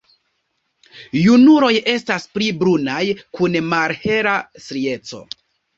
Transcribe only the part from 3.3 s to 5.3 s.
kun malhela strieco.